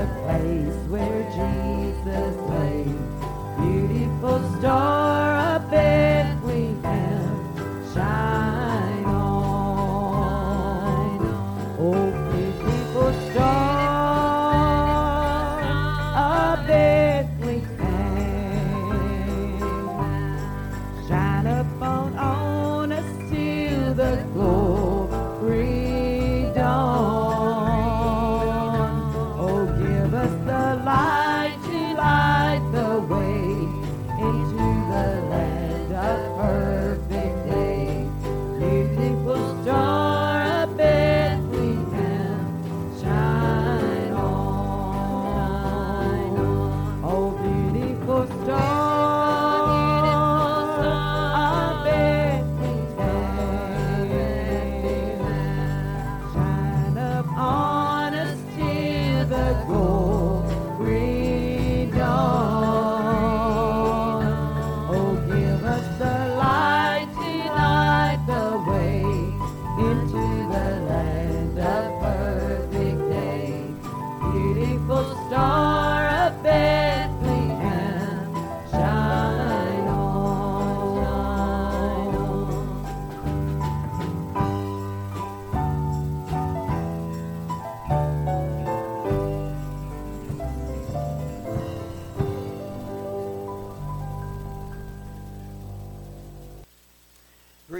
[0.00, 2.84] the place where Jesus lay.
[3.60, 4.99] Beautiful star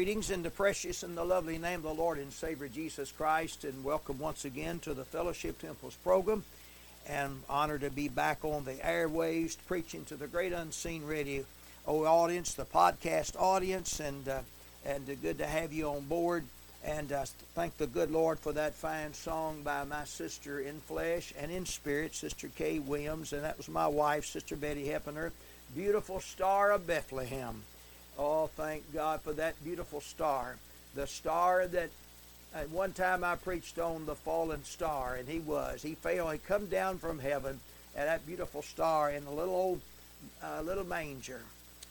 [0.01, 3.65] Greetings in the precious and the lovely name of the Lord and Savior Jesus Christ,
[3.65, 6.43] and welcome once again to the Fellowship Temples program.
[7.07, 11.45] And honored to be back on the airwaves preaching to the great unseen radio
[11.87, 14.41] audience, the podcast audience, and uh,
[14.87, 16.45] and uh, good to have you on board.
[16.83, 21.35] And uh, thank the good Lord for that fine song by my sister in flesh
[21.39, 25.31] and in spirit, Sister Kay Williams, and that was my wife, Sister Betty Heppener.
[25.75, 27.65] Beautiful Star of Bethlehem.
[28.23, 30.57] Oh, thank God for that beautiful star.
[30.95, 31.89] The star that
[32.55, 35.81] at one time I preached on the fallen star, and he was.
[35.81, 36.29] He fell.
[36.29, 37.59] He come down from heaven,
[37.97, 39.81] and that beautiful star in a little old
[40.45, 41.41] uh, little manger,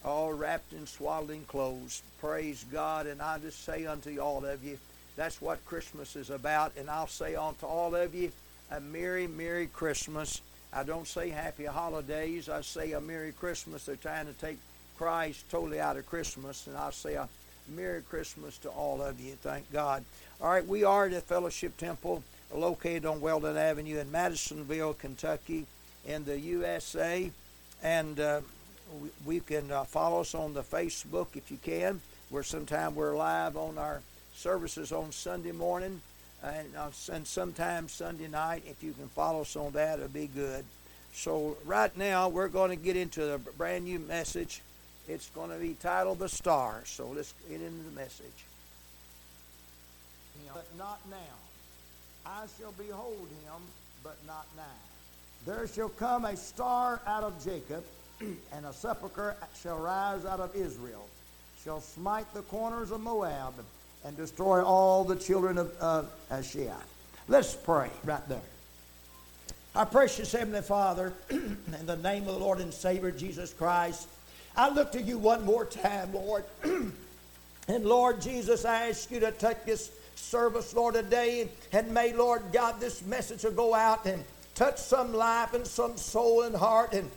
[0.05, 2.03] all wrapped in swaddling clothes.
[2.21, 3.07] Praise God!
[3.07, 4.77] And I just say unto all of you,
[5.15, 6.73] that's what Christmas is about.
[6.77, 8.31] And I'll say unto all of you,
[8.69, 10.41] a merry, merry Christmas.
[10.71, 12.49] I don't say happy holidays.
[12.49, 13.85] I say a merry Christmas.
[13.85, 14.59] They're trying to take
[14.99, 17.29] Christ totally out of Christmas, and I'll say a
[17.73, 19.37] Merry Christmas to all of you.
[19.41, 20.03] Thank God.
[20.41, 22.21] All right, we are at the Fellowship Temple
[22.53, 25.65] located on Weldon Avenue in Madisonville, Kentucky,
[26.05, 27.31] in the USA.
[27.81, 28.41] And uh,
[29.01, 32.01] we, we can uh, follow us on the Facebook if you can.
[32.29, 34.01] Where sometime we're live on our
[34.35, 36.01] services on Sunday morning
[36.43, 38.63] and, uh, and sometimes Sunday night.
[38.67, 40.65] If you can follow us on that, it'll be good.
[41.13, 44.61] So right now we're going to get into the brand new message.
[45.09, 46.83] It's going to be titled The Star.
[46.85, 48.45] So let's get into the message.
[50.53, 51.17] But not now.
[52.25, 53.61] I shall behold him,
[54.03, 54.63] but not now.
[55.45, 57.83] There shall come a star out of Jacob,
[58.21, 61.07] and a sepulchre shall rise out of Israel,
[61.63, 63.53] shall smite the corners of Moab,
[64.05, 66.75] and destroy all the children of uh, Ashiah.
[67.27, 68.41] Let's pray right there.
[69.75, 74.07] Our precious Heavenly Father, in the name of the Lord and Savior Jesus Christ,
[74.59, 76.43] I look to you one more time, Lord.
[76.63, 82.43] and Lord Jesus, I ask you to take this service, Lord, today, and may, Lord
[82.51, 84.21] God, this message will go out and
[84.55, 87.09] touch some life and some soul and heart and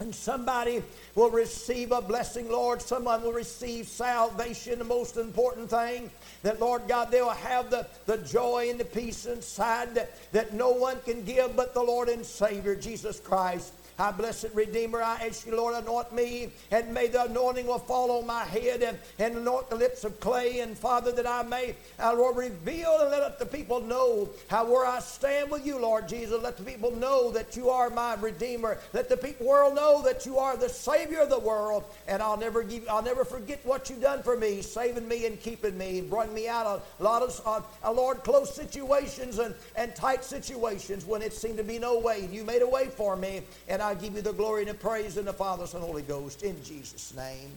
[0.00, 0.80] and somebody
[1.16, 2.80] will receive a blessing, Lord.
[2.80, 6.08] Someone will receive salvation, the most important thing.
[6.44, 10.54] That, Lord God, they will have the, the joy and the peace inside that, that
[10.54, 13.72] no one can give but the Lord and Savior, Jesus Christ.
[13.98, 18.12] Our blessed Redeemer, I ask you, Lord, anoint me, and may the anointing will fall
[18.12, 20.60] on my head and, and anoint the lips of clay.
[20.60, 24.86] And Father, that I may, uh, Lord, reveal and let the people know how where
[24.86, 26.40] I stand with you, Lord Jesus.
[26.40, 28.78] Let the people know that you are my Redeemer.
[28.92, 31.84] Let the people world know that you are the Savior of the world.
[32.06, 35.40] And I'll never give, I'll never forget what you've done for me, saving me and
[35.40, 37.40] keeping me, and brought me out of a lot of,
[37.84, 42.28] uh, Lord, close situations and, and tight situations when it seemed to be no way.
[42.30, 45.16] You made a way for me, and I give you the glory and the praise
[45.16, 47.50] in the Father, Son, and Holy Ghost in Jesus' name.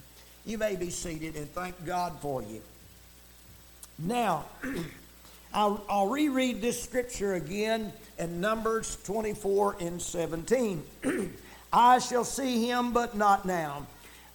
[0.45, 2.62] You may be seated and thank God for you.
[4.00, 4.45] Now,
[5.54, 10.83] I'll, I'll reread this scripture again in Numbers 24 and 17.
[11.74, 13.86] I shall see him, but not now.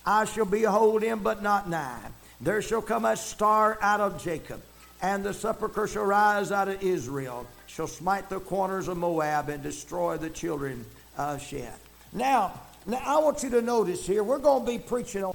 [0.04, 2.10] I shall behold him, but not nigh.
[2.40, 4.62] There shall come a star out of Jacob,
[5.02, 9.62] and the sepulchre shall rise out of Israel, shall smite the corners of Moab, and
[9.62, 10.84] destroy the children
[11.19, 11.86] of Sheth.
[12.12, 15.35] Now, now I want you to notice here, we're going to be preaching on,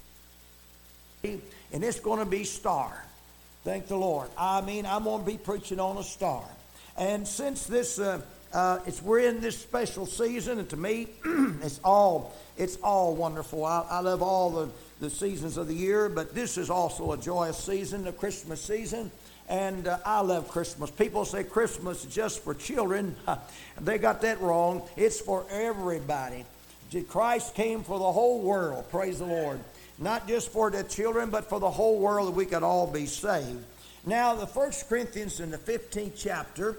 [1.24, 3.06] and it's going to be star.
[3.64, 4.30] Thank the Lord.
[4.38, 6.44] I mean, I'm going to be preaching on a star.
[6.98, 8.22] And since this, uh,
[8.54, 11.08] uh, it's we're in this special season, and to me,
[11.62, 13.66] it's all it's all wonderful.
[13.66, 14.70] I, I love all the,
[15.00, 19.10] the seasons of the year, but this is also a joyous season, the Christmas season.
[19.48, 20.92] And uh, I love Christmas.
[20.92, 23.16] People say Christmas is just for children.
[23.82, 24.84] they got that wrong.
[24.96, 26.46] It's for everybody.
[27.00, 28.90] Christ came for the whole world.
[28.92, 29.60] Praise the Lord.
[29.98, 33.06] Not just for the children, but for the whole world that we could all be
[33.06, 33.64] saved.
[34.06, 36.78] Now, the First Corinthians in the 15th chapter,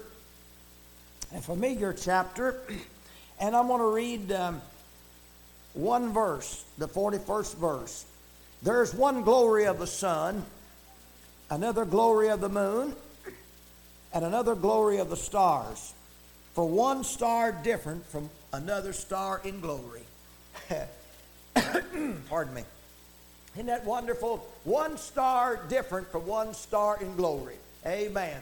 [1.33, 2.59] a familiar chapter,
[3.39, 4.61] and I'm going to read um,
[5.73, 8.05] one verse, the 41st verse.
[8.61, 10.43] There's one glory of the sun,
[11.49, 12.95] another glory of the moon,
[14.13, 15.93] and another glory of the stars.
[16.53, 20.03] For one star different from another star in glory.
[22.29, 22.63] Pardon me.
[23.55, 24.47] Isn't that wonderful?
[24.63, 27.55] One star different from one star in glory.
[27.85, 28.39] Amen.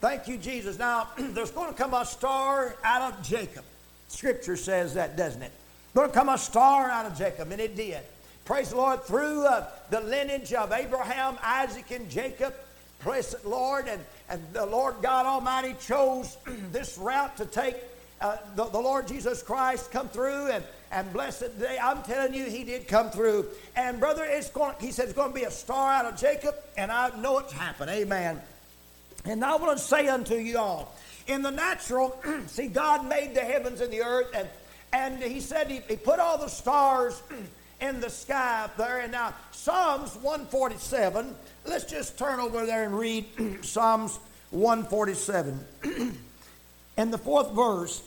[0.00, 0.78] Thank you, Jesus.
[0.78, 3.64] Now, there's going to come a star out of Jacob.
[4.08, 5.52] Scripture says that, doesn't it?
[5.94, 8.00] Going to come a star out of Jacob, and it did.
[8.44, 9.02] Praise the Lord.
[9.02, 12.54] Through uh, the lineage of Abraham, Isaac, and Jacob,
[13.04, 16.36] the Lord, and, and the Lord God Almighty chose
[16.72, 17.76] this route to take
[18.20, 21.78] uh, the, the, Lord Jesus Christ come through and, and bless it today.
[21.80, 23.46] I'm telling you, He did come through.
[23.76, 26.56] And brother, it's going, He said it's going to be a star out of Jacob,
[26.76, 27.90] and I know it's happened.
[27.90, 28.40] Amen.
[29.24, 30.94] And I want to say unto you all,
[31.28, 34.48] in the natural, see, God made the heavens and the earth, and,
[34.92, 37.22] and He said he, he put all the stars
[37.80, 39.00] in the sky up there.
[39.00, 41.34] And now, Psalms 147,
[41.66, 43.24] let's just turn over there and read
[43.62, 44.18] Psalms
[44.50, 45.60] 147.
[46.96, 48.02] in the fourth verse,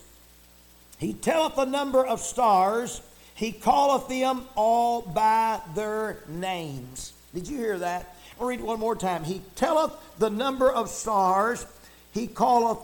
[0.97, 3.01] He telleth the number of stars,
[3.35, 7.13] He calleth them all by their names.
[7.33, 8.15] Did you hear that?
[8.39, 9.23] I'll read it one more time.
[9.23, 11.65] He telleth the number of stars,
[12.11, 12.79] he calleth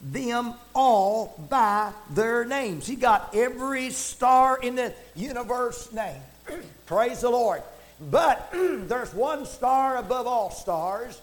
[0.00, 2.86] them all by their names.
[2.86, 6.20] He got every star in the universe name.
[6.86, 7.62] Praise the Lord.
[8.00, 11.20] But there's one star above all stars,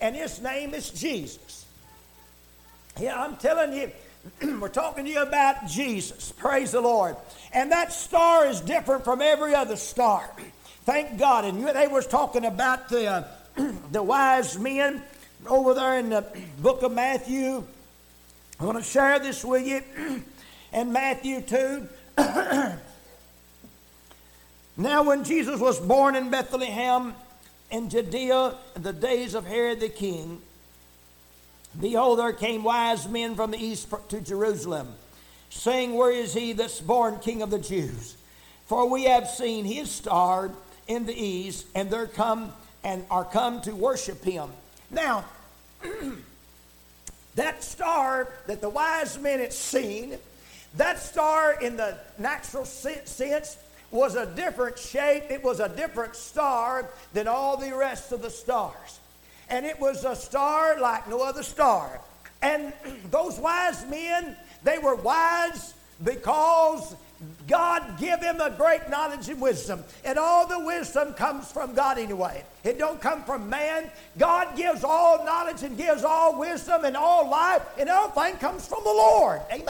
[0.00, 1.66] and his name is Jesus.
[3.00, 3.90] Yeah, I'm telling you,
[4.60, 6.32] we're talking to you about Jesus.
[6.32, 7.16] Praise the Lord.
[7.52, 10.28] And that star is different from every other star.
[10.84, 11.44] Thank God.
[11.44, 13.24] And they was talking about the, uh,
[13.92, 15.02] the wise men
[15.46, 16.24] over there in the
[16.58, 17.64] book of Matthew.
[18.58, 19.82] I want to share this with you.
[20.72, 21.88] In Matthew 2.
[24.78, 27.14] now, when Jesus was born in Bethlehem
[27.70, 30.40] in Judea in the days of Herod the king,
[31.78, 34.88] behold, there came wise men from the east to Jerusalem,
[35.50, 38.16] saying, Where is he that's born king of the Jews?
[38.66, 40.50] For we have seen his star
[40.88, 44.48] in the east, and they're come and are come to worship him.
[44.90, 45.26] Now,
[47.36, 50.18] that star that the wise men had seen,
[50.76, 53.56] that star in the natural sense
[53.90, 55.24] was a different shape.
[55.30, 59.00] It was a different star than all the rest of the stars.
[59.48, 62.00] And it was a star like no other star.
[62.42, 62.72] And
[63.10, 66.94] those wise men, they were wise because
[67.46, 69.82] God give him a great knowledge and wisdom.
[70.04, 72.44] And all the wisdom comes from God anyway.
[72.64, 73.90] It don't come from man.
[74.18, 78.84] God gives all knowledge and gives all wisdom and all life, and everything comes from
[78.84, 79.40] the Lord.
[79.50, 79.66] Amen.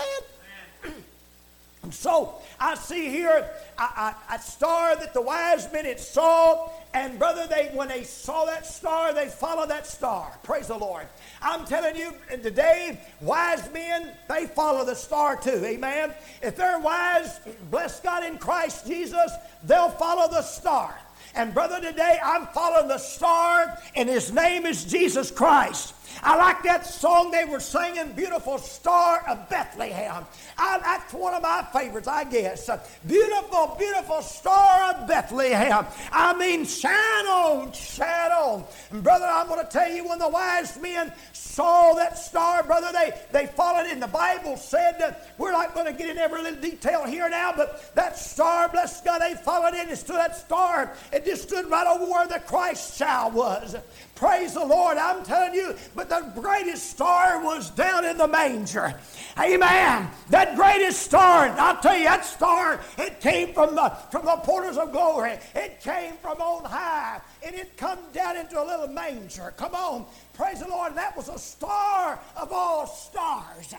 [1.86, 6.68] And so I see here a, a, a, star that the wise men had saw,
[6.92, 10.36] and brother, they when they saw that star, they followed that star.
[10.42, 11.06] Praise the Lord.
[11.40, 12.12] I'm telling you
[12.42, 15.64] today, wise men, they follow the star too.
[15.64, 16.12] Amen.
[16.42, 17.38] If they're wise,
[17.70, 19.30] bless God in Christ Jesus,
[19.62, 20.92] they'll follow the star.
[21.36, 25.94] And brother, today I'm following the star, and his name is Jesus Christ.
[26.22, 30.24] I like that song they were singing, Beautiful Star of Bethlehem.
[30.58, 32.68] I, that's one of my favorites, I guess.
[33.06, 35.86] Beautiful, beautiful Star of Bethlehem.
[36.12, 38.64] I mean, shine on, shine on.
[38.90, 42.90] And brother, I'm going to tell you, when the wise men saw that star, brother,
[42.92, 44.00] they, they followed in.
[44.00, 47.52] The Bible said that we're not going to get in every little detail here now,
[47.56, 50.94] but that star, bless God, they followed in and stood that star.
[51.12, 53.76] It just stood right over where the Christ child was.
[54.14, 54.96] Praise the Lord.
[54.96, 58.94] I'm telling you, but The greatest star was down in the manger.
[59.38, 60.08] Amen.
[60.30, 64.78] That greatest star, I'll tell you, that star, it came from the from the portals
[64.78, 65.38] of glory.
[65.54, 67.20] It came from on high.
[67.44, 69.52] And it come down into a little manger.
[69.56, 70.06] Come on.
[70.32, 70.94] Praise the Lord.
[70.96, 73.74] That was a star of all stars.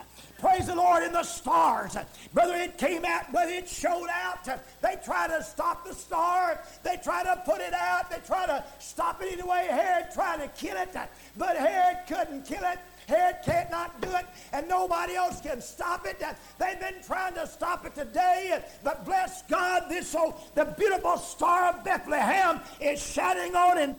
[0.48, 1.98] Praise the Lord in the stars.
[2.34, 4.46] Brother, it came out, but it showed out.
[4.82, 6.62] They tried to stop the star.
[6.84, 8.10] They tried to put it out.
[8.10, 9.68] They tried to stop it anyway.
[9.70, 10.96] Herod tried to kill it,
[11.36, 12.80] but Herod couldn't kill it.
[13.08, 16.24] Herod can't not do it, and nobody else can stop it.
[16.58, 21.74] They've been trying to stop it today, but bless God, this so the beautiful star
[21.74, 23.96] of Bethlehem is shining on in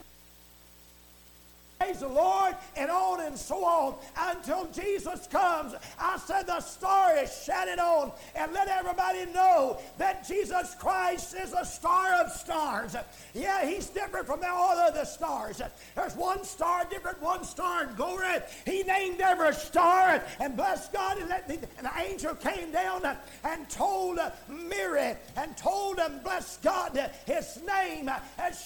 [1.79, 5.75] praise the Lord, and on and so on until Jesus comes.
[5.99, 11.53] I said the star is shining on, and let everybody know that Jesus Christ is
[11.53, 12.97] a star of stars.
[13.35, 15.63] Yeah, he's different from all other stars.
[15.95, 18.39] There's one star different, one star in glory.
[18.65, 23.03] He named every star, and bless God, and, and the angel came down
[23.45, 24.19] and told
[24.49, 28.11] Mary, and told him, bless God, his name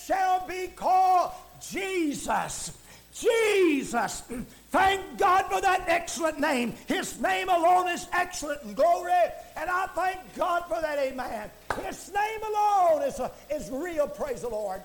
[0.06, 2.72] shall be called Jesus.
[3.14, 4.22] Jesus.
[4.70, 6.74] Thank God for that excellent name.
[6.86, 9.12] His name alone is excellent and glory.
[9.56, 11.50] And I thank God for that, amen.
[11.84, 14.82] His name alone is, a, is real, praise the Lord.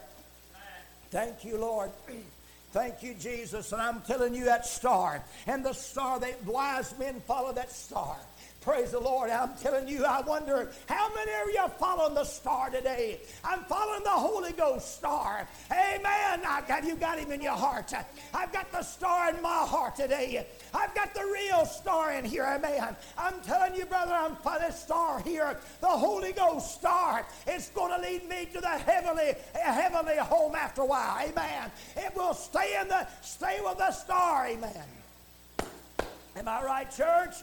[1.10, 1.90] Thank you, Lord.
[2.74, 3.72] Thank you, Jesus.
[3.72, 5.24] And I'm telling you that star.
[5.48, 8.18] And the star, the wise men follow that star.
[8.68, 9.30] Praise the Lord.
[9.30, 13.22] I'm telling you, I wonder how many of you are following the star today?
[13.42, 15.48] I'm following the Holy Ghost star.
[15.72, 16.42] Amen.
[16.46, 17.94] I got you got him in your heart.
[18.34, 20.46] I've got the star in my heart today.
[20.74, 22.44] I've got the real star in here.
[22.44, 22.94] Amen.
[23.18, 25.58] I'm telling you, brother, I'm for this star here.
[25.80, 27.26] The Holy Ghost star.
[27.48, 31.26] It's going to lead me to the heavenly, heavenly home after a while.
[31.26, 31.72] Amen.
[31.96, 34.46] It will stay in the stay with the star.
[34.46, 34.84] Amen.
[36.36, 37.36] Am I right, church?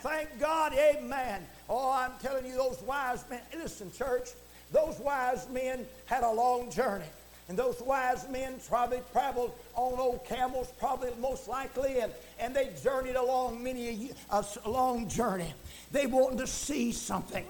[0.00, 1.46] Thank God, amen.
[1.68, 4.30] Oh, I'm telling you, those wise men, listen, church,
[4.72, 7.04] those wise men had a long journey.
[7.48, 12.70] And those wise men probably traveled on old camels, probably most likely, and, and they
[12.82, 15.54] journeyed along many a, a long journey.
[15.90, 17.46] They wanted to see something.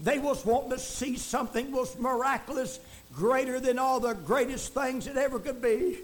[0.00, 2.80] They was wanting to see something was miraculous,
[3.14, 5.98] greater than all the greatest things that ever could be.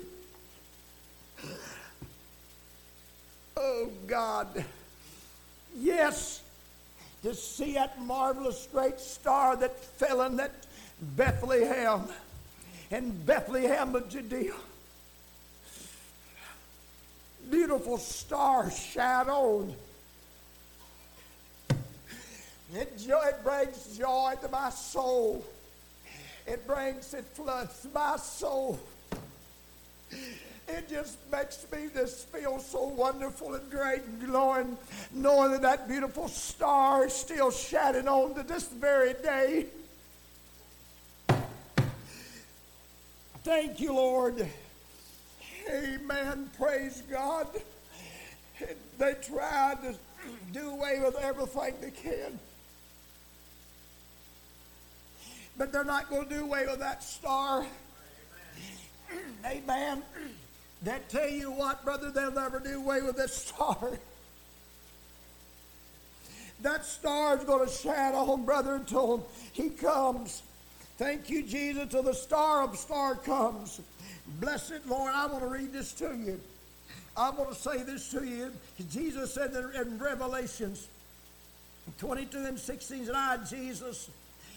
[3.56, 4.64] Oh God.
[5.76, 6.42] Yes,
[7.22, 10.52] to see that marvelous great star that fell in that
[11.00, 12.02] Bethlehem,
[12.90, 14.54] in Bethlehem of Judea.
[17.50, 19.74] Beautiful star shadowed.
[22.74, 25.44] It, it brings joy to my soul.
[26.46, 28.80] It brings, it floods my soul.
[30.72, 34.78] It just makes me just feel so wonderful and great and glowing,
[35.12, 39.66] knowing that that beautiful star is still shining on to this very day.
[43.44, 44.48] Thank you, Lord.
[45.70, 46.50] Amen.
[46.58, 47.48] Praise God.
[48.98, 49.94] They tried to
[50.52, 52.38] do away with everything they can.
[55.58, 57.66] But they're not going to do away with that star.
[59.44, 59.62] Amen.
[59.64, 60.02] Amen.
[60.84, 63.98] That tell you what, brother, they'll never do away with this star.
[66.62, 70.42] That star is going to shine on, brother, until he comes.
[70.96, 73.80] Thank you, Jesus, till the star of star comes.
[74.40, 76.40] Blessed Lord, I want to read this to you.
[77.16, 78.52] I want to say this to you.
[78.90, 80.86] Jesus said in Revelations
[81.98, 84.08] 22 and 16, that I, Jesus,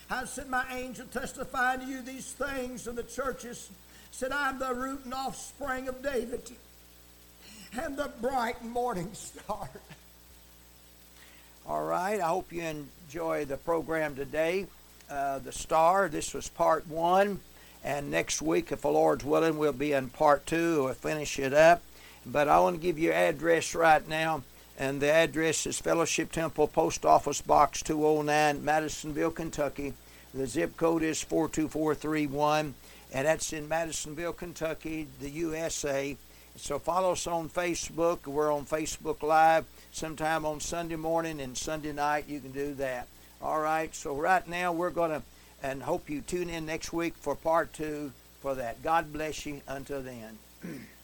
[0.10, 3.70] have sent my angel testifying to you these things in the churches
[4.16, 6.50] said, I'm the root and offspring of David
[7.78, 9.68] and the bright morning star.
[11.68, 14.68] All right, I hope you enjoy the program today.
[15.10, 17.42] Uh, the Star, this was part one.
[17.84, 20.86] And next week, if the Lord's willing, we'll be in part two.
[20.86, 21.82] We'll finish it up.
[22.26, 24.44] But I want to give you address right now.
[24.80, 29.92] And the address is Fellowship Temple, Post Office Box 209, Madisonville, Kentucky.
[30.34, 32.76] The zip code is 42431
[33.16, 36.18] and that's in Madisonville, Kentucky, the USA.
[36.58, 38.28] So follow us on Facebook.
[38.28, 42.26] We're on Facebook Live sometime on Sunday morning and Sunday night.
[42.28, 43.08] You can do that.
[43.42, 43.96] All right.
[43.96, 45.22] So right now we're to,
[45.64, 48.84] and hope you tune in next week for part two for that.
[48.84, 50.38] God bless you until then.